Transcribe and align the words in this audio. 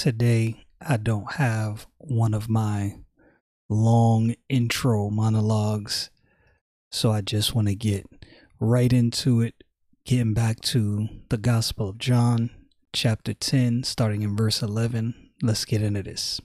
Today, 0.00 0.64
I 0.80 0.96
don't 0.96 1.32
have 1.32 1.88
one 1.96 2.32
of 2.32 2.48
my 2.48 3.00
long 3.68 4.36
intro 4.48 5.10
monologues, 5.10 6.10
so 6.92 7.10
I 7.10 7.20
just 7.20 7.52
want 7.52 7.66
to 7.66 7.74
get 7.74 8.06
right 8.60 8.92
into 8.92 9.40
it, 9.40 9.64
getting 10.04 10.34
back 10.34 10.60
to 10.60 11.08
the 11.30 11.36
Gospel 11.36 11.88
of 11.88 11.98
John, 11.98 12.50
chapter 12.92 13.34
10, 13.34 13.82
starting 13.82 14.22
in 14.22 14.36
verse 14.36 14.62
11. 14.62 15.30
Let's 15.42 15.64
get 15.64 15.82
into 15.82 16.04
this. 16.04 16.40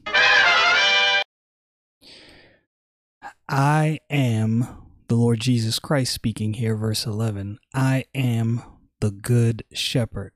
I 3.47 3.99
am 4.09 4.67
the 5.09 5.15
Lord 5.15 5.41
Jesus 5.41 5.77
Christ 5.77 6.11
speaking 6.11 6.55
here, 6.55 6.75
verse 6.75 7.05
11. 7.05 7.59
I 7.71 8.05
am 8.15 8.63
the 8.99 9.11
good 9.11 9.63
shepherd. 9.71 10.31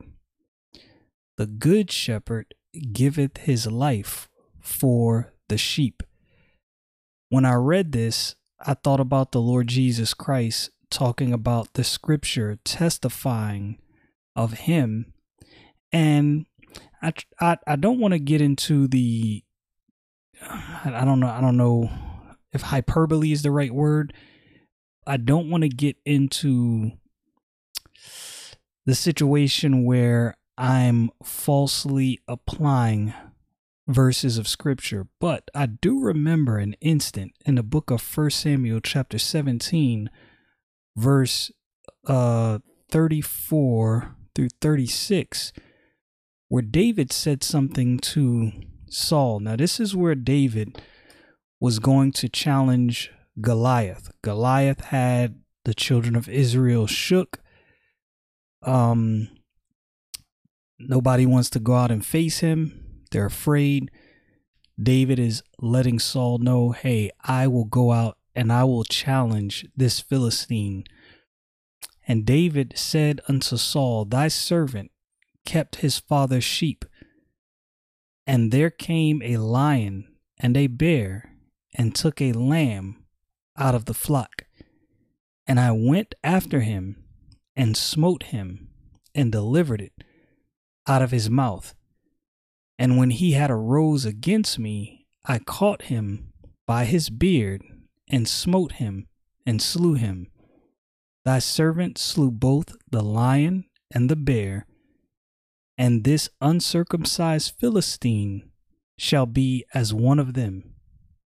The 1.37 1.47
good 1.47 1.91
shepherd 1.91 2.53
giveth 2.77 3.37
his 3.37 3.67
life 3.67 4.29
for 4.59 5.33
the 5.49 5.57
sheep. 5.57 6.03
When 7.29 7.45
I 7.45 7.53
read 7.53 7.91
this, 7.91 8.35
I 8.59 8.73
thought 8.73 8.99
about 8.99 9.31
the 9.31 9.41
Lord 9.41 9.67
Jesus 9.67 10.13
Christ 10.13 10.71
talking 10.89 11.33
about 11.33 11.73
the 11.73 11.83
scripture 11.83 12.57
testifying 12.63 13.77
of 14.35 14.53
him. 14.53 15.13
And 15.91 16.45
I, 17.01 17.13
I, 17.39 17.57
I 17.67 17.75
don't 17.75 17.99
want 17.99 18.13
to 18.13 18.19
get 18.19 18.41
into 18.41 18.87
the, 18.87 19.43
I 20.41 21.03
don't 21.05 21.19
know, 21.19 21.27
I 21.27 21.41
don't 21.41 21.57
know 21.57 21.89
if 22.53 22.61
hyperbole 22.61 23.31
is 23.31 23.41
the 23.43 23.51
right 23.51 23.73
word. 23.73 24.13
I 25.05 25.17
don't 25.17 25.49
want 25.49 25.63
to 25.63 25.69
get 25.69 25.97
into 26.05 26.91
the 28.85 28.95
situation 28.95 29.83
where 29.85 30.36
I'm 30.57 31.11
falsely 31.23 32.19
applying 32.27 33.13
verses 33.87 34.37
of 34.37 34.47
scripture, 34.47 35.07
but 35.19 35.49
I 35.53 35.67
do 35.67 35.99
remember 35.99 36.57
an 36.57 36.73
instant 36.81 37.33
in 37.45 37.55
the 37.55 37.63
book 37.63 37.91
of 37.91 38.01
First 38.01 38.39
Samuel 38.39 38.81
chapter 38.81 39.17
17 39.17 40.09
verse 40.95 41.51
uh 42.07 42.57
34 42.89 44.15
through 44.33 44.49
36 44.59 45.53
where 46.47 46.63
David 46.63 47.11
said 47.11 47.43
something 47.43 47.99
to 47.99 48.51
Saul. 48.89 49.39
Now 49.39 49.55
this 49.55 49.79
is 49.79 49.95
where 49.95 50.15
David 50.15 50.81
was 51.59 51.79
going 51.79 52.13
to 52.13 52.29
challenge 52.29 53.11
Goliath. 53.39 54.11
Goliath 54.23 54.85
had 54.85 55.41
the 55.65 55.73
children 55.73 56.15
of 56.15 56.27
Israel 56.27 56.87
shook 56.87 57.39
um 58.63 59.29
Nobody 60.79 61.25
wants 61.25 61.49
to 61.51 61.59
go 61.59 61.75
out 61.75 61.91
and 61.91 62.05
face 62.05 62.39
him. 62.39 63.03
They're 63.11 63.25
afraid. 63.25 63.89
David 64.81 65.17
is 65.17 65.41
letting 65.59 65.97
Saul 65.97 66.37
know, 66.37 66.71
hey, 66.71 67.09
I 67.23 67.47
will 67.47 67.65
go 67.65 67.91
out 67.91 68.17
and 68.35 68.53
I 68.53 68.63
will 68.63 68.83
challenge 68.83 69.65
this 69.75 69.99
Philistine. 69.99 70.83
And 72.07 72.25
David 72.25 72.73
said 72.75 73.21
unto 73.27 73.57
Saul, 73.57 74.05
Thy 74.05 74.27
servant 74.27 74.91
kept 75.45 75.77
his 75.77 75.97
father's 75.97 76.43
sheep. 76.43 76.85
And 78.27 78.51
there 78.51 78.69
came 78.69 79.21
a 79.23 79.37
lion 79.37 80.07
and 80.37 80.55
a 80.55 80.67
bear 80.67 81.33
and 81.75 81.95
took 81.95 82.21
a 82.21 82.33
lamb 82.33 83.03
out 83.57 83.73
of 83.73 83.85
the 83.85 83.93
flock. 83.93 84.43
And 85.47 85.59
I 85.59 85.71
went 85.71 86.13
after 86.23 86.59
him 86.59 87.03
and 87.55 87.75
smote 87.75 88.23
him 88.23 88.69
and 89.15 89.31
delivered 89.31 89.81
it 89.81 89.93
out 90.87 91.01
of 91.01 91.11
his 91.11 91.29
mouth. 91.29 91.73
And 92.79 92.97
when 92.97 93.09
he 93.09 93.33
had 93.33 93.51
arose 93.51 94.05
against 94.05 94.59
me, 94.59 95.05
I 95.25 95.39
caught 95.39 95.83
him 95.83 96.31
by 96.65 96.85
his 96.85 97.09
beard 97.09 97.63
and 98.09 98.27
smote 98.27 98.73
him 98.73 99.07
and 99.45 99.61
slew 99.61 99.95
him. 99.95 100.27
Thy 101.25 101.39
servant 101.39 101.97
slew 101.97 102.31
both 102.31 102.75
the 102.89 103.03
lion 103.03 103.65
and 103.91 104.09
the 104.09 104.15
bear, 104.15 104.65
and 105.77 106.03
this 106.03 106.29
uncircumcised 106.41 107.53
Philistine 107.59 108.49
shall 108.97 109.25
be 109.25 109.65
as 109.73 109.93
one 109.93 110.19
of 110.19 110.33
them, 110.33 110.75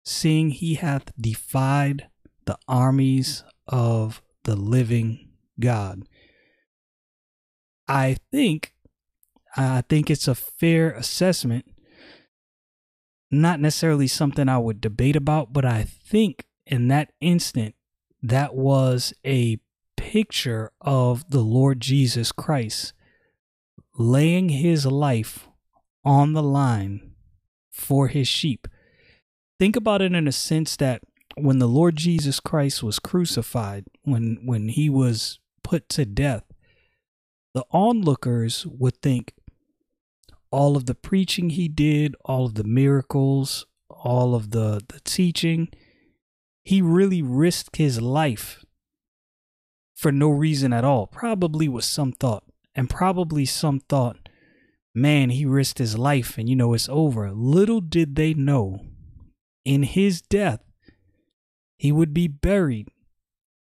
seeing 0.04 0.52
he 0.52 0.76
hath 0.76 1.12
defied 1.20 2.10
the 2.46 2.58
armies 2.68 3.44
of 3.68 4.22
the 4.44 4.56
living 4.56 5.30
God. 5.60 6.04
I 7.88 8.18
think 8.32 8.74
I 9.56 9.82
think 9.82 10.10
it's 10.10 10.28
a 10.28 10.36
fair 10.36 10.92
assessment. 10.92 11.66
Not 13.32 13.60
necessarily 13.60 14.08
something 14.08 14.50
I 14.50 14.58
would 14.58 14.82
debate 14.82 15.16
about, 15.16 15.54
but 15.54 15.66
I 15.66 15.84
think 15.84 16.46
in 16.66 16.88
that 16.90 17.12
instant, 17.22 17.76
that 18.22 18.56
was 18.56 19.14
a 19.26 19.60
picture 19.98 20.72
of 20.82 21.30
the 21.30 21.42
Lord 21.42 21.80
Jesus 21.80 22.32
Christ 22.32 22.94
laying 23.98 24.50
his 24.50 24.86
life 24.86 25.48
on 26.06 26.34
the 26.34 26.44
line 26.44 27.12
for 27.72 28.08
his 28.08 28.28
sheep. 28.28 28.68
Think 29.60 29.76
about 29.76 30.02
it 30.02 30.14
in 30.14 30.28
a 30.28 30.32
sense 30.32 30.76
that 30.78 31.02
when 31.36 31.60
the 31.60 31.68
Lord 31.68 31.96
Jesus 31.96 32.40
Christ 32.40 32.82
was 32.82 33.00
crucified, 33.00 33.86
when 34.04 34.40
when 34.46 34.70
he 34.70 34.90
was 34.90 35.40
put 35.64 35.90
to 35.90 36.06
death, 36.06 36.44
the 37.54 37.66
onlookers 37.72 38.66
would 38.66 39.02
think, 39.02 39.34
all 40.52 40.76
of 40.76 40.86
the 40.86 40.96
preaching 40.96 41.52
he 41.52 41.68
did, 41.68 42.16
all 42.26 42.46
of 42.46 42.56
the 42.56 42.64
miracles, 42.64 43.66
all 43.90 44.36
of 44.36 44.52
the, 44.52 44.82
the 44.88 45.00
teaching, 45.02 45.70
he 46.64 46.82
really 46.82 47.22
risked 47.22 47.78
his 47.78 48.02
life 48.02 48.64
for 49.96 50.12
no 50.12 50.30
reason 50.30 50.74
at 50.74 50.84
all. 50.84 51.08
Probably 51.08 51.68
with 51.68 51.86
some 51.86 52.12
thought, 52.12 52.44
and 52.74 52.90
probably 52.90 53.46
some 53.46 53.80
thought, 53.80 54.30
man, 54.94 55.30
he 55.30 55.46
risked 55.46 55.78
his 55.78 55.98
life 55.98 56.38
and 56.38 56.48
you 56.50 56.56
know 56.56 56.74
it's 56.74 56.90
over. 56.90 57.32
Little 57.32 57.82
did 57.82 58.16
they 58.16 58.34
know, 58.34 58.80
in 59.66 59.84
his 59.84 60.22
death, 60.22 60.62
he 61.78 61.92
would 61.92 62.14
be 62.14 62.28
buried. 62.28 62.90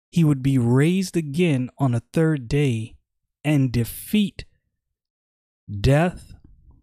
He 0.09 0.23
would 0.23 0.41
be 0.41 0.57
raised 0.57 1.17
again 1.17 1.69
on 1.77 1.93
a 1.93 2.03
third 2.13 2.47
day 2.47 2.95
and 3.43 3.71
defeat 3.71 4.45
death, 5.69 6.34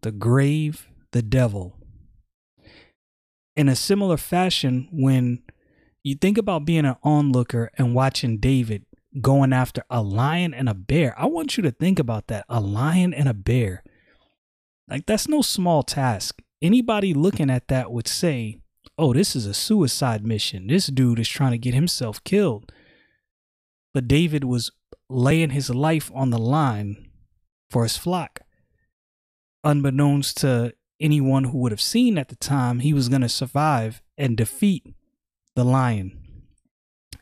the 0.03 0.13
grave, 0.13 0.89
the 1.13 1.23
devil. 1.23 1.79
In 3.57 3.69
a 3.69 3.77
similar 3.77 4.17
fashion, 4.17 4.89
when 4.93 5.43
you 6.03 6.15
think 6.15 6.37
about 6.37 6.65
being 6.65 6.85
an 6.85 6.97
onlooker 7.03 7.71
and 7.79 7.95
watching 7.95 8.39
David 8.39 8.85
going 9.21 9.53
after 9.53 9.85
a 9.91 10.03
lion 10.03 10.53
and 10.53 10.69
a 10.69 10.75
bear, 10.75 11.15
I 11.19 11.27
want 11.27 11.57
you 11.57 11.63
to 11.63 11.71
think 11.71 11.99
about 11.99 12.27
that 12.29 12.45
a 12.49 12.61
lion 12.61 13.15
and 13.15 13.29
a 13.29 13.35
bear. 13.35 13.85
Like, 14.89 15.07
that's 15.07 15.29
no 15.29 15.43
small 15.43 15.83
task. 15.83 16.43
Anybody 16.61 17.15
looking 17.15 17.51
at 17.51 17.69
that 17.69 17.93
would 17.93 18.09
say, 18.09 18.59
oh, 18.99 19.13
this 19.13 19.37
is 19.37 19.47
a 19.47 19.55
suicide 19.55 20.27
mission. 20.27 20.67
This 20.67 20.87
dude 20.87 21.19
is 21.19 21.29
trying 21.29 21.53
to 21.53 21.59
get 21.59 21.75
himself 21.75 22.23
killed. 22.25 22.73
But 23.95 24.09
David 24.09 24.45
was 24.45 24.71
laying 25.09 25.51
his 25.51 25.71
life 25.71 26.11
on 26.15 26.31
the 26.31 26.39
line 26.39 27.11
for 27.71 27.83
his 27.83 27.97
flock 27.97 28.32
unbeknownst 29.65 30.39
to 30.39 30.75
anyone 31.01 31.45
who 31.45 31.59
would 31.59 31.73
have 31.73 31.81
seen 31.81 32.19
at 32.19 32.29
the 32.29 32.37
time, 32.37 32.81
he 32.81 32.93
was 32.93 33.09
going 33.09 33.23
to 33.23 33.29
survive 33.29 34.03
and 34.17 34.37
defeat 34.37 34.95
the 35.55 35.65
lion. 35.65 36.19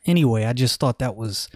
Anyway, 0.06 0.44
I 0.44 0.52
just 0.52 0.81
thought 0.81 0.98
that 0.98 1.16
was 1.16 1.48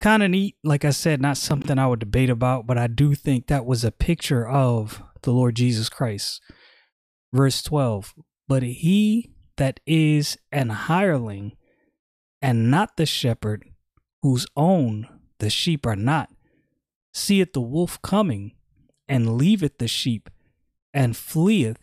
kind 0.00 0.22
of 0.22 0.30
neat. 0.30 0.56
Like 0.64 0.84
I 0.84 0.90
said, 0.90 1.20
not 1.20 1.36
something 1.36 1.78
I 1.78 1.86
would 1.86 2.00
debate 2.00 2.30
about, 2.30 2.66
but 2.66 2.78
I 2.78 2.86
do 2.86 3.14
think 3.14 3.46
that 3.46 3.66
was 3.66 3.84
a 3.84 3.92
picture 3.92 4.46
of 4.46 5.02
the 5.22 5.32
Lord 5.32 5.56
Jesus 5.56 5.88
Christ. 5.88 6.40
Verse 7.32 7.62
12 7.62 8.14
But 8.46 8.62
he 8.62 9.32
that 9.56 9.80
is 9.86 10.38
an 10.52 10.70
hireling 10.70 11.52
and 12.40 12.70
not 12.70 12.96
the 12.96 13.06
shepherd, 13.06 13.64
whose 14.22 14.46
own 14.56 15.08
the 15.38 15.50
sheep 15.50 15.86
are 15.86 15.96
not, 15.96 16.30
seeth 17.12 17.52
the 17.52 17.60
wolf 17.60 18.00
coming, 18.02 18.52
and 19.08 19.36
leaveth 19.38 19.78
the 19.78 19.88
sheep, 19.88 20.28
and 20.92 21.16
fleeth, 21.16 21.78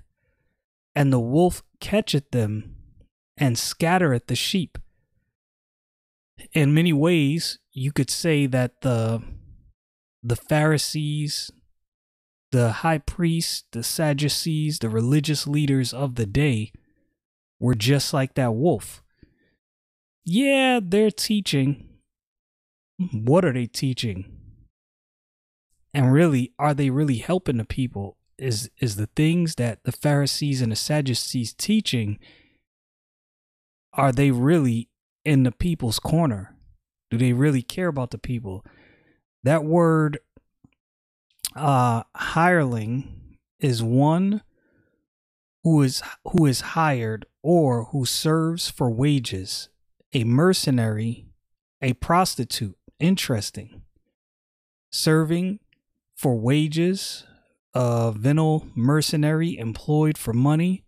and 0.96 1.12
the 1.12 1.20
wolf 1.20 1.64
catcheth 1.80 2.32
them, 2.32 2.76
and 3.38 3.58
scattereth 3.58 4.28
the 4.28 4.36
sheep. 4.36 4.78
In 6.54 6.74
many 6.74 6.94
ways, 6.94 7.60
you 7.72 7.92
could 7.92 8.10
say 8.10 8.46
that 8.48 8.82
the 8.82 9.22
the 10.24 10.36
Pharisees, 10.36 11.52
the 12.52 12.72
high 12.72 12.98
priests, 12.98 13.66
the 13.72 13.84
Sadducees, 13.84 14.80
the 14.80 14.90
religious 14.90 15.46
leaders 15.46 15.94
of 15.94 16.16
the 16.16 16.26
day 16.26 16.72
were 17.60 17.76
just 17.76 18.14
like 18.14 18.34
that 18.34 18.56
wolf. 18.56 19.04
Yeah, 20.26 20.80
they're 20.82 21.12
teaching. 21.12 21.88
What 23.12 23.46
are 23.46 23.54
they 23.54 23.68
teaching? 23.68 24.35
And 25.96 26.12
really, 26.12 26.52
are 26.60 26.74
they 26.74 26.90
really 26.90 27.20
helping 27.20 27.56
the 27.56 27.64
people? 27.64 28.18
Is 28.38 28.70
is 28.82 28.98
the 28.98 29.08
things 29.16 29.56
that 29.56 29.86
the 29.86 29.94
Pharisees 29.94 30.62
and 30.62 30.74
the 30.74 30.76
Sadducees 30.76 31.54
teaching 31.54 32.20
are 33.94 34.12
they 34.12 34.30
really 34.30 34.90
in 35.24 35.44
the 35.44 35.54
people's 35.54 36.00
corner? 36.00 36.54
Do 37.10 37.18
they 37.18 37.32
really 37.32 37.62
care 37.62 37.88
about 37.88 38.12
the 38.12 38.18
people? 38.18 38.66
That 39.44 39.64
word 39.64 40.20
uh 41.56 42.04
hireling 42.14 43.38
is 43.62 43.82
one 43.82 44.42
who 45.64 45.82
is 45.82 46.04
who 46.26 46.46
is 46.46 46.60
hired 46.60 47.26
or 47.42 47.86
who 47.86 48.06
serves 48.06 48.70
for 48.70 48.90
wages, 48.90 49.70
a 50.12 50.26
mercenary, 50.26 51.28
a 51.82 51.94
prostitute. 51.94 52.78
Interesting. 53.00 53.84
Serving 54.92 55.60
for 56.16 56.40
wages, 56.40 57.26
a 57.74 58.14
venal 58.16 58.68
mercenary 58.74 59.58
employed 59.58 60.18
for 60.18 60.34
money 60.34 60.86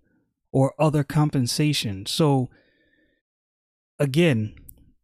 or 0.52 0.74
other 0.80 1.04
compensation. 1.04 2.06
So 2.06 2.50
again, 4.00 4.56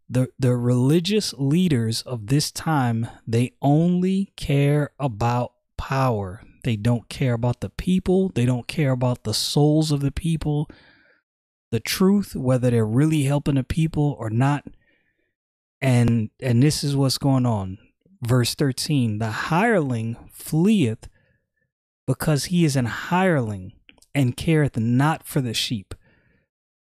the 0.09 0.29
the 0.39 0.55
religious 0.55 1.33
leaders 1.37 2.01
of 2.03 2.27
this 2.27 2.51
time, 2.51 3.07
they 3.27 3.53
only 3.61 4.31
care 4.35 4.91
about 4.99 5.53
power. 5.77 6.41
They 6.63 6.75
don't 6.77 7.09
care 7.09 7.33
about 7.33 7.59
the 7.59 7.69
people. 7.69 8.29
They 8.29 8.45
don't 8.45 8.67
care 8.67 8.91
about 8.91 9.23
the 9.23 9.33
souls 9.33 9.91
of 9.91 9.99
the 9.99 10.11
people, 10.11 10.69
the 11.71 11.81
truth, 11.81 12.35
whether 12.35 12.69
they're 12.69 12.85
really 12.85 13.23
helping 13.23 13.55
the 13.55 13.63
people 13.63 14.15
or 14.17 14.29
not. 14.29 14.65
And 15.81 16.29
and 16.39 16.63
this 16.63 16.83
is 16.83 16.95
what's 16.95 17.17
going 17.17 17.45
on. 17.45 17.77
Verse 18.25 18.55
13, 18.55 19.19
the 19.19 19.31
hireling 19.31 20.15
fleeth 20.31 21.09
because 22.07 22.45
he 22.45 22.63
is 22.63 22.75
an 22.75 22.85
hireling 22.85 23.73
and 24.15 24.37
careth 24.37 24.77
not 24.77 25.25
for 25.25 25.41
the 25.41 25.53
sheep. 25.53 25.93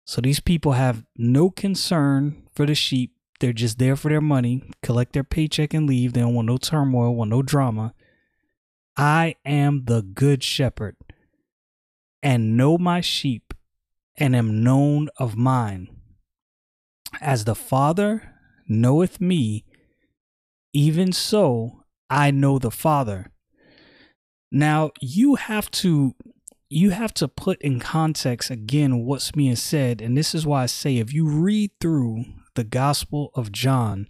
So 0.05 0.19
these 0.19 0.41
people 0.41 0.73
have 0.73 1.05
no 1.15 1.49
concern 1.49 2.43
for 2.53 2.65
the 2.65 2.75
sheep. 2.75 3.13
They're 3.39 3.53
just 3.53 3.79
there 3.79 3.95
for 3.95 4.09
their 4.09 4.21
money, 4.21 4.63
collect 4.83 5.13
their 5.13 5.23
paycheck 5.23 5.73
and 5.73 5.87
leave. 5.87 6.13
They 6.13 6.21
don't 6.21 6.33
want 6.33 6.47
no 6.47 6.57
turmoil, 6.57 7.15
want 7.15 7.29
no 7.29 7.41
drama. 7.41 7.93
I 8.97 9.35
am 9.45 9.85
the 9.85 10.01
good 10.01 10.43
shepherd 10.43 10.97
and 12.21 12.57
know 12.57 12.77
my 12.77 12.99
sheep 12.99 13.53
and 14.17 14.35
am 14.35 14.63
known 14.63 15.07
of 15.17 15.37
mine. 15.37 15.87
As 17.19 17.45
the 17.45 17.55
Father 17.55 18.35
knoweth 18.67 19.21
me, 19.21 19.65
even 20.73 21.11
so 21.11 21.83
I 22.09 22.31
know 22.31 22.59
the 22.59 22.71
Father. 22.71 23.31
Now 24.51 24.91
you 24.99 25.35
have 25.35 25.71
to 25.71 26.15
you 26.69 26.91
have 26.91 27.13
to 27.15 27.27
put 27.27 27.61
in 27.61 27.79
context 27.79 28.49
again 28.49 29.05
what's 29.05 29.31
being 29.31 29.57
said 29.57 30.01
and 30.01 30.17
this 30.17 30.33
is 30.33 30.45
why 30.45 30.63
I 30.63 30.67
say 30.67 30.97
if 30.97 31.13
you 31.13 31.27
read 31.27 31.71
through 31.81 32.23
the 32.55 32.63
Gospel 32.63 33.31
of 33.35 33.51
John, 33.51 34.07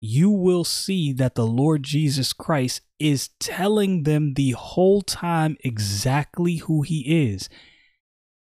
you 0.00 0.30
will 0.30 0.64
see 0.64 1.12
that 1.12 1.36
the 1.36 1.46
Lord 1.46 1.84
Jesus 1.84 2.32
Christ 2.32 2.82
is 2.98 3.30
telling 3.38 4.02
them 4.02 4.34
the 4.34 4.50
whole 4.52 5.02
time 5.02 5.56
exactly 5.60 6.56
who 6.56 6.82
he 6.82 7.30
is. 7.30 7.48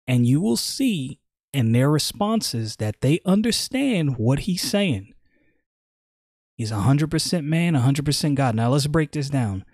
And 0.06 0.28
you 0.28 0.42
will 0.42 0.58
see 0.58 1.20
in 1.54 1.72
their 1.72 1.90
responses 1.90 2.76
that 2.78 3.00
they 3.00 3.22
understand 3.26 4.18
what 4.18 4.40
he's 4.40 4.62
saying. 4.62 5.15
He's 6.56 6.72
100% 6.72 7.44
man, 7.44 7.74
100% 7.74 8.36
God. 8.36 8.56
Now 8.56 8.70
let's 8.70 8.88
break 8.88 9.12
this 9.12 9.30
down. 9.30 9.66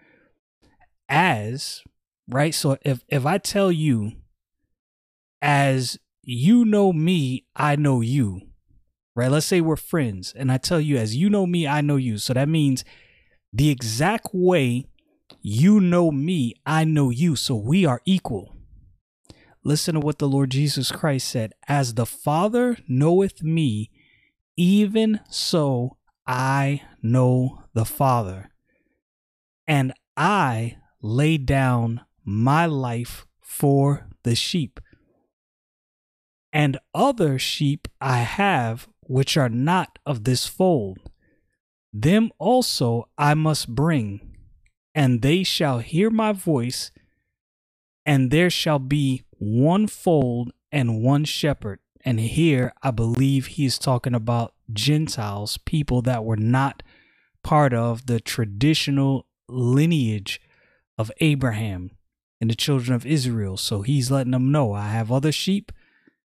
As, 1.08 1.82
right? 2.28 2.56
So 2.56 2.78
if 2.84 3.04
if 3.08 3.26
I 3.26 3.38
tell 3.38 3.72
you 3.72 4.14
as 5.42 6.00
you 6.24 6.66
know 6.66 6.94
me, 6.94 7.46
I 7.56 7.76
know 7.76 8.02
you 8.02 8.42
right? 9.16 9.32
Let's 9.32 9.46
say 9.46 9.62
we're 9.62 9.76
friends, 9.76 10.34
and 10.36 10.52
I 10.52 10.58
tell 10.58 10.80
you, 10.80 10.98
as 10.98 11.16
you 11.16 11.30
know 11.30 11.46
me, 11.46 11.68
I 11.68 11.82
know 11.82 11.98
you. 11.98 12.18
So 12.18 12.34
that 12.34 12.50
means 12.50 12.84
the 13.52 13.70
exact 13.70 14.30
way 14.34 14.88
you 15.42 15.80
know 15.80 16.12
me, 16.12 16.56
I 16.66 16.84
know 16.84 17.10
you. 17.10 17.36
So 17.36 17.56
we 17.56 17.86
are 17.86 18.02
equal. 18.06 18.56
Listen 19.64 19.96
to 19.96 20.00
what 20.00 20.20
the 20.20 20.28
Lord 20.28 20.50
Jesus 20.50 20.92
Christ 20.92 21.30
said 21.30 21.54
As 21.68 21.94
the 21.94 22.06
Father 22.06 22.78
knoweth 22.88 23.44
me, 23.44 23.92
even 24.58 25.20
so 25.30 25.98
I 26.32 26.84
know 27.04 27.64
the 27.74 27.84
Father. 27.84 28.52
And 29.68 29.92
I 30.16 30.78
lay 31.02 31.38
down 31.38 32.06
my 32.24 32.66
life 32.66 33.28
for 33.42 34.08
the 34.24 34.34
sheep. 34.34 34.80
And 36.54 36.78
other 36.96 37.38
sheep 37.38 37.90
I 38.00 38.20
have 38.20 38.88
which 39.02 39.36
are 39.36 39.50
not 39.50 40.00
of 40.06 40.24
this 40.24 40.48
fold. 40.48 41.00
Them 41.92 42.32
also 42.40 43.10
I 43.18 43.34
must 43.34 43.76
bring, 43.76 44.38
and 44.96 45.22
they 45.22 45.44
shall 45.44 45.80
hear 45.80 46.10
my 46.10 46.32
voice, 46.32 46.92
and 48.06 48.32
there 48.32 48.50
shall 48.50 48.80
be 48.80 49.24
one 49.32 49.88
fold 49.88 50.54
and 50.72 51.04
one 51.04 51.26
shepherd. 51.26 51.80
And 52.04 52.20
here 52.20 52.74
I 52.82 52.92
believe 52.92 53.46
he 53.48 53.66
is 53.66 53.78
talking 53.78 54.16
about 54.16 54.54
Gentiles, 54.72 55.58
people 55.58 56.02
that 56.04 56.24
were 56.24 56.38
not 56.38 56.84
part 57.44 57.74
of 57.74 58.06
the 58.06 58.20
traditional 58.20 59.28
lineage 59.48 60.42
of 60.98 61.12
Abraham 61.20 61.92
and 62.40 62.50
the 62.50 62.56
children 62.56 62.96
of 62.96 63.06
Israel. 63.06 63.58
So 63.58 63.82
he's 63.82 64.12
letting 64.12 64.32
them 64.32 64.52
know 64.52 64.74
I 64.74 64.90
have 64.90 65.12
other 65.12 65.32
sheep 65.32 65.72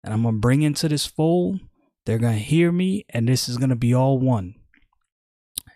and 0.04 0.14
I'm 0.14 0.24
going 0.24 0.36
to 0.36 0.40
bring 0.40 0.64
into 0.64 0.90
this 0.90 1.06
fold 1.06 1.62
they're 2.06 2.20
going 2.20 2.34
to 2.34 2.40
hear 2.40 2.72
me, 2.72 3.06
and 3.10 3.28
this 3.28 3.48
is 3.48 3.58
going 3.58 3.70
to 3.70 3.76
be 3.76 3.94
all 3.94 4.20
one. 4.20 4.56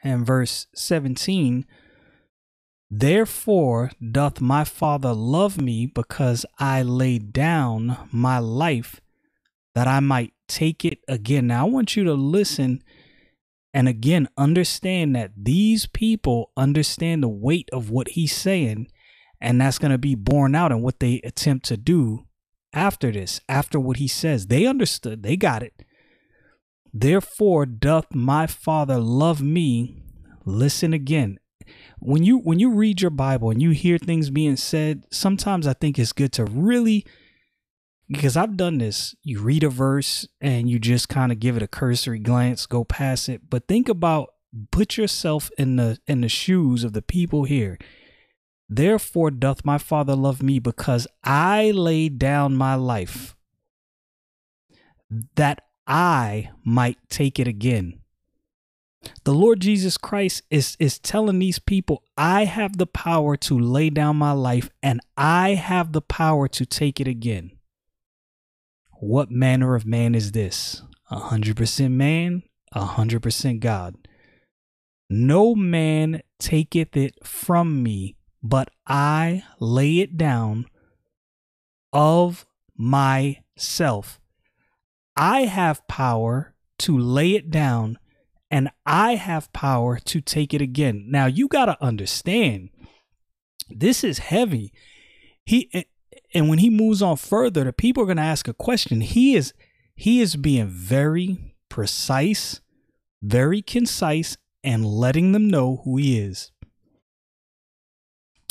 And 0.03 0.25
verse 0.25 0.67
17 0.75 1.65
Therefore 2.89 3.91
doth 4.11 4.39
my 4.39 4.63
Father 4.63 5.13
love 5.13 5.59
me, 5.59 5.85
because 5.85 6.45
I 6.59 6.81
laid 6.81 7.33
down 7.33 7.97
my 8.11 8.39
life 8.39 9.01
that 9.77 9.87
I 9.87 9.99
might 9.99 10.33
take 10.47 10.83
it 10.83 11.01
again. 11.07 11.45
Now, 11.45 11.67
I 11.67 11.69
want 11.69 11.95
you 11.95 12.03
to 12.05 12.15
listen 12.15 12.81
and 13.75 13.87
again 13.87 14.27
understand 14.35 15.15
that 15.15 15.33
these 15.37 15.85
people 15.85 16.49
understand 16.57 17.21
the 17.21 17.27
weight 17.27 17.69
of 17.71 17.91
what 17.91 18.07
he's 18.07 18.35
saying, 18.35 18.87
and 19.39 19.61
that's 19.61 19.77
going 19.77 19.91
to 19.91 19.99
be 19.99 20.15
borne 20.15 20.55
out 20.55 20.71
in 20.71 20.81
what 20.81 20.99
they 20.99 21.21
attempt 21.23 21.67
to 21.67 21.77
do 21.77 22.25
after 22.73 23.11
this, 23.11 23.39
after 23.47 23.79
what 23.79 23.97
he 23.97 24.07
says. 24.07 24.47
They 24.47 24.65
understood, 24.65 25.21
they 25.21 25.37
got 25.37 25.61
it. 25.61 25.83
Therefore 26.91 27.67
doth 27.67 28.15
my 28.15 28.47
Father 28.47 28.97
love 28.97 29.43
me. 29.43 30.01
Listen 30.43 30.91
again. 30.91 31.37
When 31.99 32.23
you 32.23 32.39
when 32.39 32.57
you 32.57 32.71
read 32.71 32.99
your 32.99 33.11
Bible 33.11 33.51
and 33.51 33.61
you 33.61 33.69
hear 33.69 33.99
things 33.99 34.31
being 34.31 34.55
said, 34.55 35.03
sometimes 35.11 35.67
I 35.67 35.73
think 35.73 35.99
it's 35.99 36.13
good 36.13 36.31
to 36.33 36.45
really 36.45 37.05
because 38.09 38.37
I've 38.37 38.57
done 38.57 38.77
this. 38.77 39.15
You 39.23 39.41
read 39.41 39.63
a 39.63 39.69
verse 39.69 40.27
and 40.39 40.69
you 40.69 40.79
just 40.79 41.09
kind 41.09 41.31
of 41.31 41.39
give 41.39 41.57
it 41.57 41.63
a 41.63 41.67
cursory 41.67 42.19
glance, 42.19 42.65
go 42.65 42.83
past 42.83 43.29
it, 43.29 43.49
but 43.49 43.67
think 43.67 43.89
about 43.89 44.29
put 44.71 44.97
yourself 44.97 45.51
in 45.57 45.75
the 45.75 45.99
in 46.07 46.21
the 46.21 46.29
shoes 46.29 46.83
of 46.83 46.93
the 46.93 47.01
people 47.01 47.43
here. 47.43 47.77
Therefore 48.69 49.31
doth 49.31 49.65
my 49.65 49.77
Father 49.77 50.15
love 50.15 50.41
me 50.41 50.59
because 50.59 51.07
I 51.23 51.71
laid 51.71 52.19
down 52.19 52.55
my 52.55 52.75
life 52.75 53.35
that 55.35 55.63
I 55.85 56.49
might 56.63 56.97
take 57.09 57.39
it 57.39 57.47
again. 57.47 57.99
The 59.23 59.33
Lord 59.33 59.61
Jesus 59.61 59.95
Christ 59.97 60.41
is, 60.49 60.75
is 60.79 60.99
telling 60.99 61.39
these 61.39 61.59
people, 61.59 62.03
I 62.17 62.43
have 62.43 62.77
the 62.77 62.87
power 62.87 63.37
to 63.37 63.57
lay 63.57 63.89
down 63.89 64.17
my 64.17 64.33
life 64.33 64.69
and 64.83 64.99
I 65.15 65.51
have 65.53 65.93
the 65.93 66.01
power 66.01 66.49
to 66.49 66.65
take 66.65 66.99
it 66.99 67.07
again. 67.07 67.51
What 68.99 69.29
manner 69.29 69.75
of 69.75 69.85
man 69.85 70.15
is 70.15 70.31
this? 70.31 70.81
A 71.11 71.19
hundred 71.19 71.55
percent 71.55 71.93
man, 71.93 72.43
a 72.73 72.83
hundred 72.83 73.21
percent 73.21 73.59
God. 73.59 73.95
No 75.09 75.55
man 75.55 76.21
taketh 76.39 76.97
it 76.97 77.25
from 77.25 77.83
me, 77.83 78.15
but 78.41 78.69
I 78.87 79.43
lay 79.59 79.99
it 79.99 80.17
down 80.17 80.65
of 81.93 82.45
myself. 82.75 84.19
I 85.15 85.41
have 85.41 85.87
power 85.87 86.55
to 86.79 86.97
lay 86.97 87.35
it 87.35 87.49
down 87.49 87.97
and 88.49 88.69
I 88.85 89.15
have 89.15 89.53
power 89.53 89.99
to 89.99 90.21
take 90.21 90.53
it 90.53 90.61
again. 90.61 91.05
Now 91.07 91.25
you 91.25 91.47
got 91.47 91.65
to 91.65 91.83
understand 91.83 92.69
this 93.69 94.03
is 94.03 94.19
heavy. 94.19 94.73
He 95.45 95.69
and 96.33 96.49
when 96.49 96.59
he 96.59 96.69
moves 96.69 97.01
on 97.01 97.17
further, 97.17 97.63
the 97.63 97.73
people 97.73 98.03
are 98.03 98.07
going 98.07 98.17
to 98.17 98.23
ask 98.23 98.47
a 98.47 98.53
question. 98.53 99.01
He 99.01 99.35
is 99.35 99.53
he 99.95 100.21
is 100.21 100.35
being 100.35 100.67
very 100.67 101.55
precise, 101.69 102.61
very 103.21 103.61
concise 103.61 104.37
and 104.63 104.85
letting 104.85 105.31
them 105.31 105.49
know 105.49 105.81
who 105.83 105.97
he 105.97 106.19
is. 106.19 106.51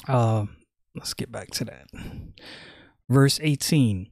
Uh, 0.09 0.47
let's 0.95 1.14
get 1.14 1.30
back 1.30 1.50
to 1.52 1.64
that. 1.64 1.88
Verse 3.09 3.38
18. 3.42 4.11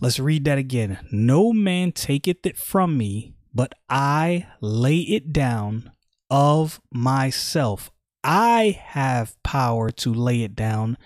Let's 0.00 0.20
read 0.20 0.44
that 0.44 0.58
again. 0.58 0.98
No 1.10 1.52
man 1.52 1.92
taketh 1.92 2.44
it 2.44 2.56
from 2.56 2.96
me, 2.96 3.34
but 3.54 3.74
I 3.88 4.48
lay 4.60 4.98
it 4.98 5.32
down 5.32 5.92
of 6.30 6.80
myself. 6.92 7.90
I 8.22 8.80
have 8.82 9.40
power 9.42 9.90
to 9.90 10.12
lay 10.12 10.42
it 10.42 10.54
down, 10.54 10.96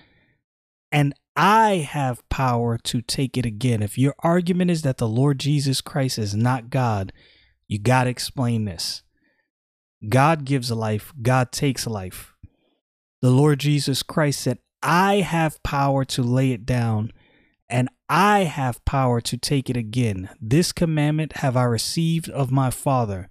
and 0.90 1.14
I 1.40 1.76
have 1.88 2.28
power 2.28 2.76
to 2.78 3.00
take 3.00 3.38
it 3.38 3.46
again. 3.46 3.80
If 3.80 3.96
your 3.96 4.16
argument 4.18 4.72
is 4.72 4.82
that 4.82 4.98
the 4.98 5.06
Lord 5.06 5.38
Jesus 5.38 5.80
Christ 5.80 6.18
is 6.18 6.34
not 6.34 6.68
God, 6.68 7.12
you 7.68 7.78
got 7.78 8.04
to 8.04 8.10
explain 8.10 8.64
this. 8.64 9.04
God 10.08 10.44
gives 10.44 10.68
a 10.68 10.74
life, 10.74 11.12
God 11.22 11.52
takes 11.52 11.86
a 11.86 11.90
life. 11.90 12.34
The 13.22 13.30
Lord 13.30 13.60
Jesus 13.60 14.02
Christ 14.02 14.40
said, 14.40 14.58
I 14.82 15.16
have 15.20 15.62
power 15.62 16.04
to 16.06 16.24
lay 16.24 16.50
it 16.50 16.66
down, 16.66 17.12
and 17.68 17.88
I 18.08 18.40
have 18.40 18.84
power 18.84 19.20
to 19.20 19.36
take 19.36 19.70
it 19.70 19.76
again. 19.76 20.30
This 20.40 20.72
commandment 20.72 21.36
have 21.36 21.56
I 21.56 21.64
received 21.64 22.28
of 22.30 22.50
my 22.50 22.70
Father, 22.70 23.28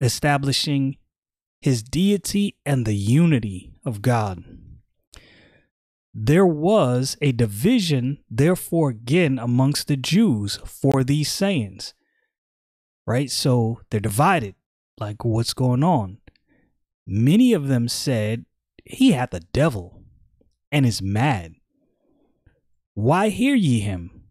establishing 0.00 0.96
his 1.60 1.84
deity 1.84 2.56
and 2.66 2.84
the 2.84 2.96
unity 2.96 3.72
of 3.84 4.02
God. 4.02 4.42
There 6.14 6.46
was 6.46 7.16
a 7.20 7.32
division, 7.32 8.18
therefore, 8.30 8.90
again 8.90 9.38
amongst 9.38 9.88
the 9.88 9.96
Jews 9.96 10.58
for 10.64 11.04
these 11.04 11.30
sayings. 11.30 11.94
Right? 13.06 13.30
So 13.30 13.80
they're 13.90 14.00
divided. 14.00 14.54
Like, 14.98 15.24
what's 15.24 15.54
going 15.54 15.84
on? 15.84 16.18
Many 17.06 17.52
of 17.52 17.68
them 17.68 17.88
said 17.88 18.44
he 18.84 19.12
hath 19.12 19.30
the 19.30 19.40
devil 19.40 20.02
and 20.72 20.84
is 20.84 21.00
mad. 21.00 21.54
Why 22.94 23.28
hear 23.28 23.54
ye 23.54 23.80
him? 23.80 24.24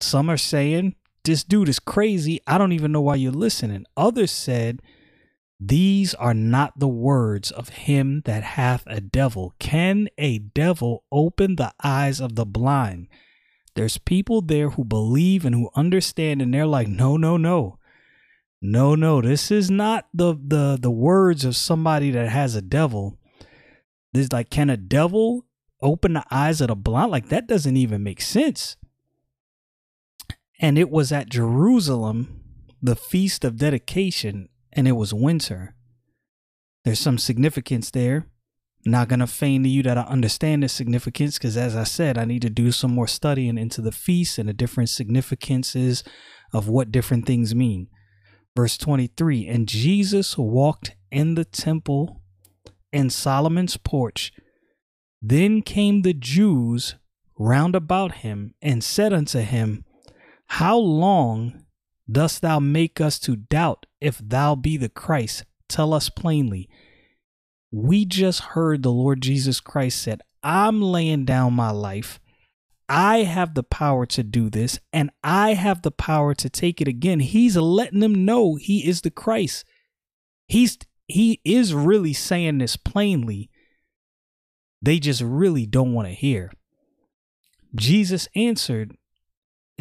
Some 0.00 0.28
are 0.28 0.36
saying, 0.36 0.96
This 1.24 1.44
dude 1.44 1.68
is 1.68 1.78
crazy. 1.78 2.40
I 2.46 2.58
don't 2.58 2.72
even 2.72 2.92
know 2.92 3.00
why 3.00 3.14
you're 3.14 3.32
listening. 3.32 3.86
Others 3.96 4.32
said, 4.32 4.82
These 5.60 6.14
are 6.14 6.32
not 6.32 6.78
the 6.78 6.88
words 6.88 7.50
of 7.50 7.68
him 7.68 8.22
that 8.24 8.42
hath 8.42 8.82
a 8.86 9.00
devil. 9.00 9.54
Can 9.58 10.08
a 10.16 10.38
devil 10.38 11.04
open 11.12 11.56
the 11.56 11.72
eyes 11.84 12.18
of 12.18 12.34
the 12.34 12.46
blind? 12.46 13.08
There's 13.74 13.98
people 13.98 14.40
there 14.40 14.70
who 14.70 14.84
believe 14.84 15.44
and 15.44 15.54
who 15.54 15.68
understand, 15.74 16.40
and 16.40 16.52
they're 16.54 16.66
like, 16.66 16.88
No, 16.88 17.18
no, 17.18 17.36
no. 17.36 17.78
No, 18.62 18.94
no, 18.94 19.22
this 19.22 19.50
is 19.50 19.70
not 19.70 20.08
the 20.12 20.34
the 20.34 20.78
the 20.80 20.90
words 20.90 21.44
of 21.44 21.56
somebody 21.56 22.10
that 22.10 22.28
has 22.28 22.54
a 22.54 22.62
devil. 22.62 23.18
This 24.12 24.32
like, 24.32 24.50
can 24.50 24.68
a 24.70 24.76
devil 24.76 25.46
open 25.80 26.14
the 26.14 26.24
eyes 26.30 26.60
of 26.60 26.68
the 26.68 26.76
blind? 26.76 27.10
Like 27.10 27.28
that 27.28 27.46
doesn't 27.46 27.76
even 27.76 28.02
make 28.02 28.20
sense. 28.20 28.76
And 30.60 30.78
it 30.78 30.90
was 30.90 31.10
at 31.10 31.30
Jerusalem, 31.30 32.42
the 32.82 32.96
feast 32.96 33.44
of 33.44 33.56
dedication, 33.56 34.50
and 34.72 34.88
it 34.88 34.92
was 34.92 35.12
winter. 35.12 35.74
There's 36.84 37.00
some 37.00 37.18
significance 37.18 37.90
there. 37.90 38.26
not 38.86 39.08
gonna 39.08 39.26
feign 39.26 39.62
to 39.62 39.68
you 39.68 39.82
that 39.82 39.98
I 39.98 40.02
understand 40.02 40.62
the 40.62 40.68
significance, 40.68 41.36
because 41.36 41.54
as 41.56 41.76
I 41.76 41.84
said, 41.84 42.16
I 42.16 42.24
need 42.24 42.40
to 42.42 42.48
do 42.50 42.72
some 42.72 42.94
more 42.94 43.06
studying 43.06 43.58
into 43.58 43.82
the 43.82 43.92
feast 43.92 44.38
and 44.38 44.48
the 44.48 44.54
different 44.54 44.88
significances 44.88 46.02
of 46.54 46.66
what 46.66 46.90
different 46.90 47.26
things 47.26 47.54
mean. 47.54 47.88
Verse 48.56 48.78
23 48.78 49.46
And 49.46 49.68
Jesus 49.68 50.38
walked 50.38 50.96
in 51.10 51.34
the 51.34 51.44
temple 51.44 52.22
in 52.92 53.10
Solomon's 53.10 53.76
porch. 53.76 54.32
Then 55.22 55.60
came 55.60 56.02
the 56.02 56.14
Jews 56.14 56.94
round 57.38 57.74
about 57.74 58.16
him 58.16 58.54
and 58.62 58.82
said 58.82 59.12
unto 59.12 59.40
him, 59.40 59.84
How 60.46 60.78
long 60.78 61.64
dost 62.10 62.42
thou 62.42 62.58
make 62.58 63.00
us 63.00 63.18
to 63.20 63.36
doubt 63.36 63.86
if 64.00 64.18
thou 64.18 64.54
be 64.54 64.76
the 64.76 64.88
Christ? 64.88 65.44
Tell 65.68 65.94
us 65.94 66.08
plainly. 66.08 66.68
We 67.70 68.04
just 68.04 68.40
heard 68.40 68.82
the 68.82 68.90
Lord 68.90 69.20
Jesus 69.20 69.60
Christ 69.60 70.02
said, 70.02 70.22
I'm 70.42 70.82
laying 70.82 71.24
down 71.24 71.52
my 71.52 71.70
life 71.70 72.18
I 72.92 73.18
have 73.18 73.54
the 73.54 73.62
power 73.62 74.04
to 74.06 74.24
do 74.24 74.50
this 74.50 74.80
and 74.92 75.12
I 75.22 75.54
have 75.54 75.82
the 75.82 75.92
power 75.92 76.34
to 76.34 76.50
take 76.50 76.80
it 76.80 76.88
again. 76.88 77.20
He's 77.20 77.56
letting 77.56 78.00
them 78.00 78.24
know 78.24 78.56
he 78.56 78.84
is 78.84 79.02
the 79.02 79.12
Christ. 79.12 79.64
He's 80.48 80.76
he 81.06 81.40
is 81.44 81.72
really 81.72 82.12
saying 82.12 82.58
this 82.58 82.74
plainly. 82.74 83.48
They 84.82 84.98
just 84.98 85.22
really 85.22 85.66
don't 85.66 85.92
want 85.92 86.08
to 86.08 86.14
hear. 86.14 86.50
Jesus 87.76 88.26
answered 88.34 88.96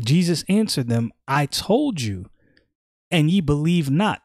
Jesus 0.06 0.44
answered 0.48 0.88
them, 0.88 1.12
I 1.27 1.46
told 1.46 2.01
you, 2.01 2.29
and 3.12 3.29
ye 3.29 3.41
believe 3.41 3.89
not. 3.89 4.22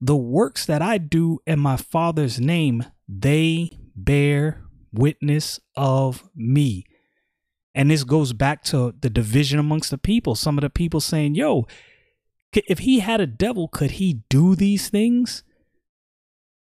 The 0.00 0.16
works 0.16 0.64
that 0.66 0.80
I 0.80 0.98
do 0.98 1.40
in 1.46 1.58
my 1.58 1.76
Father's 1.76 2.40
name, 2.40 2.84
they 3.08 3.70
bear 3.94 4.62
witness 4.92 5.60
of 5.76 6.28
me. 6.34 6.84
And 7.74 7.90
this 7.90 8.04
goes 8.04 8.32
back 8.32 8.64
to 8.64 8.94
the 9.00 9.10
division 9.10 9.58
amongst 9.58 9.90
the 9.90 9.98
people. 9.98 10.34
Some 10.34 10.58
of 10.58 10.62
the 10.62 10.70
people 10.70 11.00
saying, 11.00 11.34
yo, 11.34 11.66
if 12.52 12.80
he 12.80 13.00
had 13.00 13.20
a 13.20 13.26
devil, 13.26 13.68
could 13.68 13.92
he 13.92 14.22
do 14.28 14.54
these 14.54 14.88
things? 14.88 15.44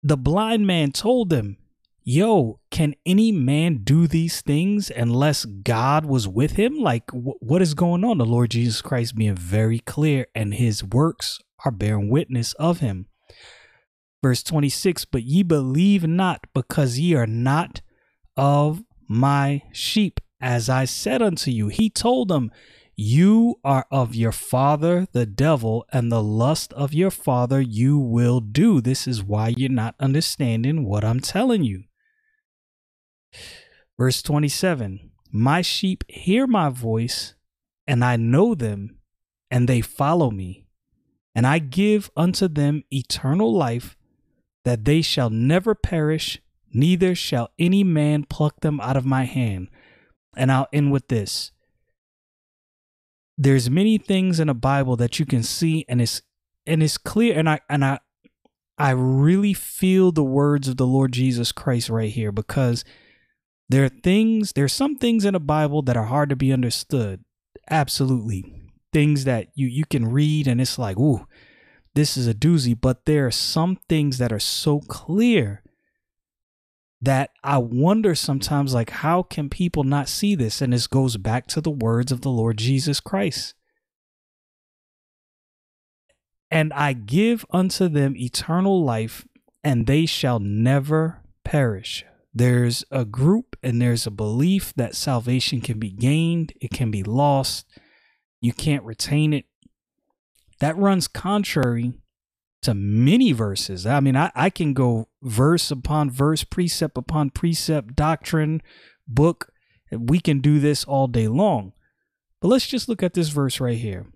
The 0.04 0.18
blind 0.18 0.68
man 0.68 0.92
told 0.92 1.30
them, 1.30 1.58
yo, 2.06 2.60
can 2.70 2.96
any 3.06 3.32
man 3.32 3.82
do 3.84 4.08
these 4.08 4.40
things 4.42 4.92
unless 4.92 5.44
God 5.44 6.06
was 6.06 6.28
with 6.28 6.54
him? 6.54 6.78
Like, 6.78 7.10
wh- 7.10 7.42
what 7.42 7.62
is 7.62 7.74
going 7.74 8.06
on? 8.06 8.20
The 8.20 8.26
Lord 8.26 8.52
Jesus 8.52 8.82
Christ 8.82 9.16
being 9.16 9.36
very 9.36 9.80
clear, 9.80 10.28
and 10.34 10.54
his 10.54 10.84
works 10.84 11.40
are 11.66 11.72
bearing 11.72 12.10
witness 12.10 12.54
of 12.54 12.80
him. 12.80 13.08
Verse 14.24 14.44
26 14.44 15.06
But 15.06 15.24
ye 15.24 15.44
believe 15.44 16.08
not, 16.08 16.46
because 16.54 17.00
ye 17.00 17.16
are 17.16 17.28
not 17.28 17.82
of 18.38 18.84
my 19.08 19.64
sheep 19.74 20.20
as 20.40 20.70
I 20.70 20.86
said 20.86 21.22
unto 21.22 21.50
you. 21.50 21.70
He 21.70 21.90
told 21.90 22.28
them, 22.28 22.52
You 22.96 23.56
are 23.64 23.88
of 23.90 24.14
your 24.14 24.32
father, 24.32 25.08
the 25.12 25.26
devil, 25.26 25.86
and 25.92 26.12
the 26.12 26.22
lust 26.22 26.72
of 26.74 26.94
your 26.94 27.12
father 27.12 27.60
you 27.60 27.98
will 27.98 28.42
do. 28.42 28.80
This 28.80 29.08
is 29.08 29.24
why 29.24 29.54
you're 29.58 29.70
not 29.70 29.96
understanding 30.00 30.86
what 30.86 31.04
I'm 31.04 31.20
telling 31.20 31.64
you. 31.64 31.86
Verse 33.98 34.22
27 34.22 35.12
My 35.32 35.62
sheep 35.62 36.04
hear 36.08 36.48
my 36.48 36.70
voice, 36.70 37.36
and 37.88 38.04
I 38.04 38.16
know 38.16 38.56
them, 38.56 38.98
and 39.50 39.68
they 39.68 39.82
follow 39.82 40.32
me. 40.32 40.66
And 41.34 41.46
I 41.46 41.60
give 41.60 42.10
unto 42.16 42.48
them 42.48 42.84
eternal 42.92 43.54
life, 43.54 43.98
that 44.64 44.86
they 44.86 45.02
shall 45.02 45.30
never 45.30 45.76
perish, 45.76 46.42
neither 46.74 47.14
shall 47.14 47.52
any 47.60 47.84
man 47.84 48.24
pluck 48.24 48.62
them 48.62 48.80
out 48.80 48.98
of 48.98 49.06
my 49.06 49.24
hand 49.24 49.68
and 50.36 50.52
I'll 50.52 50.68
end 50.74 50.92
with 50.92 51.08
this. 51.08 51.52
There's 53.38 53.70
many 53.70 53.98
things 53.98 54.40
in 54.40 54.48
the 54.48 54.54
Bible 54.54 54.96
that 54.98 55.20
you 55.20 55.26
can 55.26 55.44
see 55.44 55.86
and 55.90 56.02
it's 56.02 56.22
and 56.66 56.82
it's 56.82 56.98
clear 56.98 57.38
and 57.38 57.50
I 57.50 57.60
and 57.70 57.84
I 57.84 58.00
I 58.78 58.92
really 58.92 59.54
feel 59.54 60.12
the 60.12 60.24
words 60.24 60.68
of 60.68 60.78
the 60.78 60.88
Lord 60.88 61.12
Jesus 61.12 61.52
Christ 61.52 61.90
right 61.90 62.12
here 62.12 62.32
because 62.32 62.84
there 63.70 63.86
are 63.86 63.90
things, 63.90 64.54
there's 64.54 64.74
some 64.74 64.96
things 64.96 65.26
in 65.26 65.34
the 65.34 65.40
Bible 65.40 65.82
that 65.84 65.98
are 65.98 66.06
hard 66.06 66.30
to 66.30 66.36
be 66.36 66.54
understood. 66.54 67.24
Absolutely. 67.70 68.44
Things 68.94 69.26
that 69.26 69.48
you 69.56 69.68
you 69.68 69.86
can 69.86 70.06
read 70.06 70.48
and 70.48 70.62
it's 70.62 70.78
like, 70.78 70.98
"Ooh, 70.98 71.26
this 71.96 72.16
is 72.16 72.28
a 72.28 72.34
doozy," 72.34 72.80
but 72.80 73.06
there 73.06 73.28
are 73.28 73.32
some 73.32 73.78
things 73.90 74.18
that 74.20 74.32
are 74.32 74.40
so 74.40 74.80
clear 74.82 75.64
that 77.02 77.32
I 77.44 77.58
wonder 77.58 78.16
sometimes, 78.16 78.74
like, 78.74 78.90
how 78.90 79.22
can 79.24 79.50
people 79.50 79.84
not 79.84 80.10
see 80.10 80.34
this? 80.34 80.62
And 80.62 80.74
this 80.74 80.88
goes 80.88 81.18
back 81.18 81.46
to 81.48 81.62
the 81.62 81.72
words 81.72 82.12
of 82.12 82.22
the 82.22 82.32
Lord 82.32 82.58
Jesus 82.58 83.00
Christ. 83.00 83.54
And 86.50 86.72
I 86.74 86.94
give 86.94 87.46
unto 87.52 87.90
them 87.90 88.16
eternal 88.16 88.84
life, 88.84 89.28
and 89.64 89.88
they 89.88 90.06
shall 90.06 90.40
never 90.40 91.22
perish. 91.44 92.06
There's 92.38 92.84
a 92.92 93.06
group 93.06 93.56
and 93.64 93.82
there's 93.82 94.06
a 94.06 94.12
belief 94.12 94.74
that 94.76 94.94
salvation 94.94 95.62
can 95.62 95.80
be 95.80 95.90
gained, 95.90 96.52
it 96.60 96.72
can 96.72 96.92
be 96.92 97.02
lost, 97.02 97.66
you 98.42 98.52
can't 98.52 98.84
retain 98.84 99.32
it. 99.32 99.46
That 100.60 100.78
runs 100.78 101.08
contrary 101.08 101.94
to 102.64 102.74
many 102.74 103.32
verses. 103.32 103.86
I 103.86 104.02
mean, 104.02 104.18
I, 104.18 104.32
I 104.36 104.50
can 104.50 104.74
go 104.74 105.08
verse 105.24 105.72
upon 105.72 106.12
verse, 106.12 106.44
precept 106.44 106.98
upon 106.98 107.30
precept, 107.30 107.96
doctrine, 107.96 108.62
book. 109.08 109.50
We 109.92 110.20
can 110.20 110.42
do 110.42 110.60
this 110.60 110.84
all 110.84 111.08
day 111.08 111.30
long. 111.30 111.72
But 112.42 112.50
let's 112.50 112.68
just 112.68 112.90
look 112.90 113.02
at 113.02 113.14
this 113.14 113.30
verse 113.30 113.62
right 113.62 113.78
here. 113.78 114.08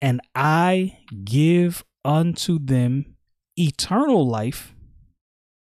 And 0.00 0.20
I 0.36 0.98
give 1.24 1.84
unto 2.04 2.60
them 2.60 3.16
eternal 3.58 4.28
life. 4.28 4.72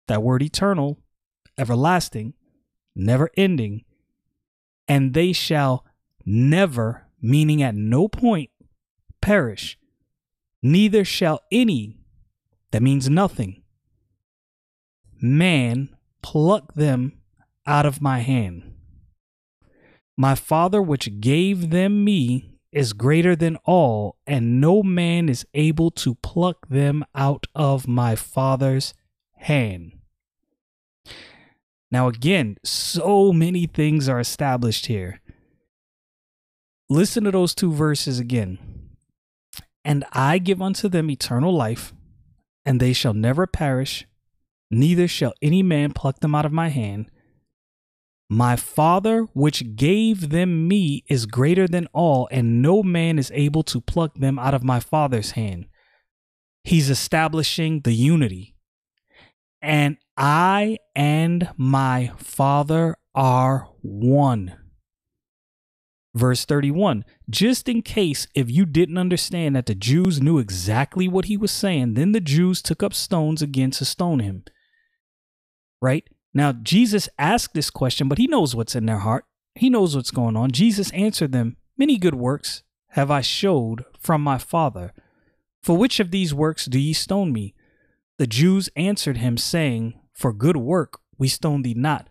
That 0.07 0.21
word 0.21 0.43
eternal, 0.43 0.99
everlasting, 1.57 2.33
never 2.95 3.29
ending. 3.35 3.83
And 4.87 5.13
they 5.13 5.33
shall 5.33 5.85
never, 6.25 7.07
meaning 7.21 7.61
at 7.61 7.75
no 7.75 8.07
point, 8.07 8.49
perish. 9.21 9.77
Neither 10.61 11.05
shall 11.05 11.41
any, 11.51 11.99
that 12.71 12.81
means 12.81 13.09
nothing, 13.09 13.63
man 15.21 15.95
pluck 16.21 16.73
them 16.73 17.13
out 17.65 17.85
of 17.85 18.01
my 18.01 18.19
hand. 18.19 18.73
My 20.17 20.35
Father, 20.35 20.81
which 20.81 21.19
gave 21.19 21.69
them 21.69 22.03
me, 22.03 22.55
is 22.71 22.93
greater 22.93 23.35
than 23.35 23.57
all, 23.65 24.17
and 24.25 24.59
no 24.59 24.83
man 24.83 25.29
is 25.29 25.45
able 25.53 25.91
to 25.91 26.15
pluck 26.15 26.67
them 26.67 27.05
out 27.13 27.47
of 27.53 27.87
my 27.87 28.15
Father's 28.15 28.93
hand. 29.35 29.93
Now, 31.95 32.09
again, 32.09 32.57
so 32.61 33.31
many 33.31 33.67
things 33.67 34.09
are 34.09 34.19
established 34.19 34.87
here. 34.87 35.21
Listen 36.89 37.23
to 37.23 37.31
those 37.31 37.55
two 37.55 37.71
verses 37.71 38.19
again. 38.19 38.59
And 39.85 40.03
I 40.11 40.39
give 40.39 40.61
unto 40.61 40.89
them 40.89 41.09
eternal 41.09 41.53
life, 41.55 41.93
and 42.65 42.81
they 42.81 42.91
shall 42.91 43.13
never 43.13 43.47
perish, 43.47 44.05
neither 44.69 45.07
shall 45.07 45.35
any 45.41 45.63
man 45.63 45.93
pluck 45.93 46.19
them 46.19 46.35
out 46.35 46.45
of 46.45 46.51
my 46.51 46.67
hand. 46.67 47.09
My 48.29 48.57
Father, 48.57 49.29
which 49.33 49.77
gave 49.77 50.31
them 50.31 50.67
me, 50.67 51.05
is 51.07 51.25
greater 51.25 51.65
than 51.65 51.87
all, 51.93 52.27
and 52.29 52.61
no 52.61 52.83
man 52.83 53.17
is 53.17 53.31
able 53.33 53.63
to 53.63 53.79
pluck 53.79 54.15
them 54.15 54.37
out 54.37 54.53
of 54.53 54.65
my 54.65 54.81
Father's 54.81 55.31
hand. 55.31 55.67
He's 56.65 56.89
establishing 56.89 57.79
the 57.85 57.93
unity. 57.93 58.53
And 59.61 59.95
I 60.17 60.77
and 60.95 61.49
my 61.57 62.11
Father 62.17 62.95
are 63.13 63.69
one. 63.81 64.55
Verse 66.13 66.45
31 66.45 67.03
Just 67.29 67.67
in 67.67 67.81
case 67.81 68.25
if 68.33 68.49
you 68.49 68.65
didn't 68.65 68.97
understand 68.97 69.55
that 69.55 69.65
the 69.65 69.75
Jews 69.75 70.21
knew 70.21 70.39
exactly 70.39 71.07
what 71.07 71.25
he 71.25 71.35
was 71.35 71.51
saying, 71.51 71.95
then 71.95 72.13
the 72.13 72.21
Jews 72.21 72.61
took 72.61 72.81
up 72.81 72.93
stones 72.93 73.41
again 73.41 73.71
to 73.71 73.85
stone 73.85 74.19
him. 74.19 74.45
Right? 75.81 76.07
Now, 76.33 76.53
Jesus 76.53 77.09
asked 77.19 77.53
this 77.53 77.69
question, 77.69 78.07
but 78.07 78.17
he 78.17 78.27
knows 78.27 78.55
what's 78.55 78.75
in 78.75 78.85
their 78.85 78.99
heart. 78.99 79.25
He 79.55 79.69
knows 79.69 79.95
what's 79.95 80.11
going 80.11 80.35
on. 80.37 80.51
Jesus 80.51 80.91
answered 80.91 81.33
them, 81.33 81.57
Many 81.77 81.97
good 81.97 82.15
works 82.15 82.63
have 82.89 83.11
I 83.11 83.21
showed 83.21 83.83
from 83.99 84.21
my 84.21 84.37
Father. 84.37 84.93
For 85.61 85.77
which 85.77 85.99
of 85.99 86.11
these 86.11 86.33
works 86.33 86.65
do 86.65 86.79
ye 86.79 86.93
stone 86.93 87.33
me? 87.33 87.53
The 88.17 88.27
Jews 88.27 88.69
answered 88.77 89.17
him, 89.17 89.37
saying, 89.37 89.99
For 90.15 90.33
good 90.33 90.57
work 90.57 90.99
we 91.17 91.27
stone 91.27 91.61
thee 91.61 91.73
not, 91.75 92.07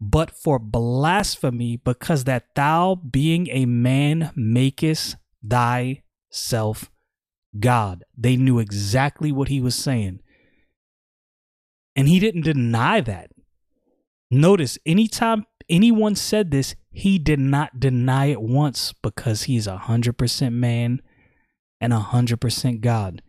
but 0.00 0.30
for 0.30 0.58
blasphemy, 0.58 1.76
because 1.76 2.24
that 2.24 2.54
thou, 2.54 2.94
being 2.96 3.48
a 3.50 3.64
man, 3.66 4.32
makest 4.36 5.16
thyself 5.46 6.90
God. 7.58 8.04
They 8.16 8.36
knew 8.36 8.58
exactly 8.58 9.32
what 9.32 9.48
he 9.48 9.60
was 9.60 9.74
saying. 9.74 10.20
And 11.96 12.08
he 12.08 12.20
didn't 12.20 12.42
deny 12.42 13.00
that. 13.00 13.30
Notice 14.30 14.78
anytime 14.84 15.46
anyone 15.68 16.14
said 16.14 16.50
this, 16.50 16.74
he 16.90 17.18
did 17.18 17.40
not 17.40 17.80
deny 17.80 18.26
it 18.26 18.42
once 18.42 18.92
because 19.02 19.44
he's 19.44 19.66
a 19.66 19.78
hundred 19.78 20.18
percent 20.18 20.54
man 20.54 21.00
and 21.80 21.92
a 21.92 21.98
hundred 21.98 22.40
percent 22.40 22.80
God. 22.80 23.22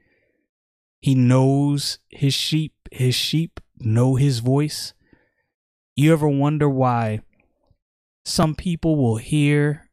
He 0.99 1.15
knows 1.15 1.99
his 2.09 2.33
sheep, 2.33 2.73
his 2.91 3.15
sheep 3.15 3.59
know 3.79 4.15
his 4.15 4.39
voice. 4.39 4.93
You 5.95 6.13
ever 6.13 6.27
wonder 6.27 6.69
why 6.69 7.21
some 8.25 8.55
people 8.55 8.95
will 8.95 9.17
hear 9.17 9.89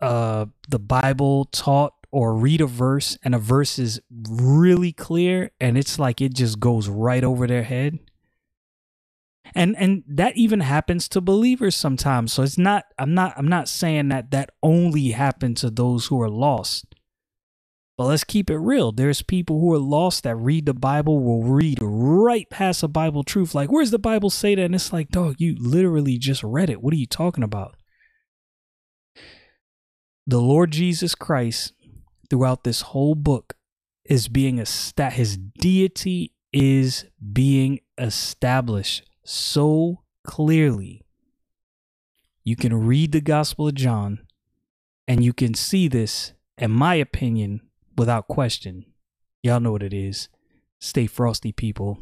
uh 0.00 0.46
the 0.68 0.78
Bible 0.78 1.44
taught 1.46 1.94
or 2.10 2.34
read 2.34 2.60
a 2.60 2.66
verse 2.66 3.16
and 3.24 3.34
a 3.34 3.38
verse 3.38 3.78
is 3.78 4.00
really 4.10 4.92
clear 4.92 5.50
and 5.60 5.78
it's 5.78 5.98
like 5.98 6.20
it 6.20 6.34
just 6.34 6.60
goes 6.60 6.88
right 6.88 7.24
over 7.24 7.46
their 7.46 7.62
head? 7.62 7.98
and 9.54 9.76
and 9.76 10.02
that 10.06 10.36
even 10.36 10.60
happens 10.60 11.08
to 11.08 11.20
believers 11.20 11.74
sometimes 11.74 12.32
so 12.32 12.42
it's 12.42 12.58
not 12.58 12.84
i'm 12.98 13.14
not 13.14 13.34
i'm 13.36 13.48
not 13.48 13.68
saying 13.68 14.08
that 14.08 14.30
that 14.30 14.50
only 14.62 15.10
happened 15.10 15.56
to 15.56 15.70
those 15.70 16.06
who 16.06 16.20
are 16.20 16.30
lost 16.30 16.91
but 18.02 18.08
let's 18.08 18.24
keep 18.24 18.50
it 18.50 18.58
real. 18.58 18.90
There's 18.90 19.22
people 19.22 19.60
who 19.60 19.72
are 19.72 19.78
lost 19.78 20.24
that 20.24 20.34
read 20.34 20.66
the 20.66 20.74
bible 20.74 21.22
will 21.22 21.44
read 21.44 21.78
right 21.80 22.50
past 22.50 22.82
a 22.82 22.88
bible 22.88 23.22
truth. 23.22 23.54
Like 23.54 23.70
where's 23.70 23.92
the 23.92 23.98
bible 24.00 24.28
say 24.28 24.56
that? 24.56 24.64
And 24.64 24.74
it's 24.74 24.92
like 24.92 25.10
dog 25.10 25.36
you 25.38 25.54
literally 25.56 26.18
just 26.18 26.42
read 26.42 26.68
it. 26.68 26.82
What 26.82 26.92
are 26.92 26.96
you 26.96 27.06
talking 27.06 27.44
about? 27.44 27.76
The 30.26 30.40
lord 30.40 30.72
jesus 30.72 31.14
christ 31.14 31.74
throughout 32.28 32.64
this 32.64 32.80
whole 32.80 33.14
book 33.14 33.54
is 34.04 34.26
being 34.26 34.58
a 34.58 34.66
stat 34.66 35.12
his 35.12 35.36
deity 35.36 36.32
is 36.52 37.04
being 37.32 37.78
established 37.98 39.08
so 39.24 40.02
clearly. 40.24 41.04
You 42.42 42.56
can 42.56 42.74
read 42.74 43.12
the 43.12 43.20
Gospel 43.20 43.68
of 43.68 43.76
John 43.76 44.26
and 45.06 45.22
you 45.22 45.32
can 45.32 45.54
see 45.54 45.86
this, 45.86 46.32
in 46.58 46.72
my 46.72 46.96
opinion, 46.96 47.60
without 47.96 48.28
question. 48.28 48.86
Y'all 49.42 49.60
know 49.60 49.72
what 49.72 49.82
it 49.82 49.94
is. 49.94 50.28
Stay 50.80 51.06
frosty, 51.06 51.52
people. 51.52 51.98